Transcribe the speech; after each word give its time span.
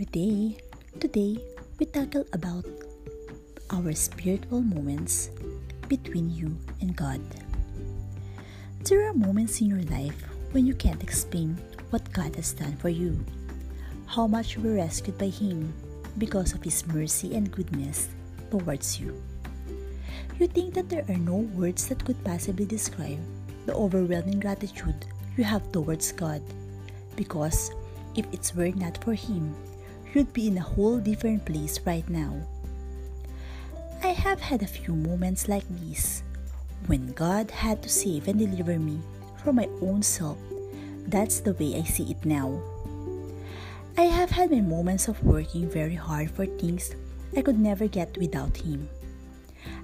Today, 0.00 0.56
today 0.98 1.36
we 1.78 1.84
tackle 1.84 2.24
about 2.32 2.64
our 3.68 3.92
spiritual 3.92 4.62
moments 4.62 5.28
between 5.92 6.32
you 6.32 6.56
and 6.80 6.96
God. 6.96 7.20
There 8.88 9.06
are 9.06 9.12
moments 9.12 9.60
in 9.60 9.66
your 9.66 9.84
life 9.92 10.16
when 10.52 10.64
you 10.64 10.72
can't 10.72 11.02
explain 11.02 11.60
what 11.90 12.10
God 12.14 12.34
has 12.36 12.54
done 12.54 12.80
for 12.80 12.88
you, 12.88 13.22
how 14.06 14.26
much 14.26 14.56
you 14.56 14.62
were 14.62 14.80
rescued 14.80 15.18
by 15.18 15.28
Him 15.28 15.70
because 16.16 16.54
of 16.54 16.64
His 16.64 16.80
mercy 16.86 17.36
and 17.36 17.52
goodness 17.52 18.08
towards 18.50 18.98
you. 18.98 19.20
You 20.38 20.46
think 20.48 20.72
that 20.80 20.88
there 20.88 21.04
are 21.10 21.20
no 21.20 21.44
words 21.52 21.88
that 21.88 22.02
could 22.06 22.24
possibly 22.24 22.64
describe 22.64 23.20
the 23.66 23.74
overwhelming 23.74 24.40
gratitude 24.40 25.04
you 25.36 25.44
have 25.44 25.70
towards 25.72 26.10
God 26.12 26.40
because 27.16 27.70
if 28.16 28.24
it 28.32 28.50
were 28.56 28.72
not 28.72 28.96
for 29.04 29.12
Him, 29.12 29.54
you'd 30.14 30.32
be 30.32 30.48
in 30.48 30.58
a 30.58 30.62
whole 30.62 30.98
different 30.98 31.44
place 31.44 31.78
right 31.86 32.08
now. 32.08 32.34
I 34.02 34.08
have 34.08 34.40
had 34.40 34.62
a 34.62 34.66
few 34.66 34.94
moments 34.94 35.48
like 35.48 35.64
this 35.68 36.22
when 36.86 37.12
God 37.12 37.50
had 37.50 37.82
to 37.82 37.88
save 37.88 38.26
and 38.28 38.38
deliver 38.38 38.78
me 38.78 39.00
from 39.42 39.56
my 39.56 39.68
own 39.80 40.02
self. 40.02 40.38
That's 41.06 41.40
the 41.40 41.54
way 41.54 41.76
I 41.76 41.84
see 41.84 42.10
it 42.10 42.24
now. 42.24 42.60
I 43.96 44.04
have 44.04 44.30
had 44.30 44.50
my 44.50 44.60
moments 44.60 45.08
of 45.08 45.22
working 45.22 45.68
very 45.68 45.94
hard 45.94 46.30
for 46.30 46.46
things 46.46 46.94
I 47.36 47.42
could 47.42 47.58
never 47.58 47.86
get 47.86 48.16
without 48.16 48.56
Him. 48.56 48.88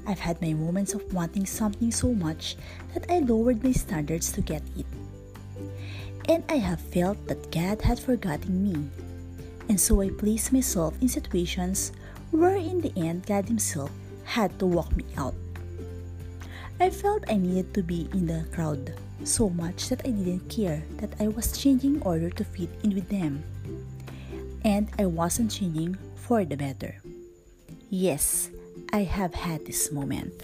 I've 0.07 0.21
had 0.21 0.41
my 0.41 0.55
moments 0.55 0.95
of 0.95 1.13
wanting 1.13 1.47
something 1.47 1.91
so 1.91 2.15
much 2.15 2.57
that 2.95 3.11
I 3.11 3.19
lowered 3.19 3.63
my 3.63 3.73
standards 3.73 4.33
to 4.33 4.41
get 4.41 4.63
it. 4.77 4.87
And 6.29 6.43
I 6.49 6.57
have 6.57 6.81
felt 6.81 7.27
that 7.29 7.53
God 7.53 7.83
had 7.83 8.01
forgotten 8.01 8.65
me 8.65 8.91
and 9.69 9.81
so 9.81 10.01
I 10.01 10.11
placed 10.11 10.53
myself 10.53 10.95
in 11.01 11.09
situations 11.09 11.93
where 12.31 12.57
in 12.57 12.81
the 12.81 12.93
end 12.97 13.27
God 13.27 13.47
Himself 13.47 13.91
had 14.25 14.59
to 14.59 14.67
walk 14.67 14.95
me 14.97 15.05
out. 15.17 15.35
I 16.79 16.91
felt 16.91 17.25
I 17.29 17.37
needed 17.37 17.73
to 17.75 17.83
be 17.83 18.09
in 18.13 18.27
the 18.27 18.45
crowd 18.53 18.93
so 19.25 19.49
much 19.49 19.89
that 19.89 20.05
I 20.05 20.11
didn't 20.11 20.49
care 20.51 20.83
that 20.99 21.15
I 21.19 21.29
was 21.29 21.57
changing 21.57 22.03
order 22.03 22.31
to 22.31 22.45
fit 22.45 22.69
in 22.83 22.95
with 22.95 23.09
them. 23.09 23.43
And 24.65 24.91
I 24.99 25.07
wasn't 25.07 25.51
changing 25.51 25.97
for 26.17 26.45
the 26.45 26.57
better. 26.57 27.01
Yes, 27.89 28.51
I 28.93 29.05
have 29.05 29.35
had 29.35 29.65
this 29.65 29.91
moment. 29.91 30.35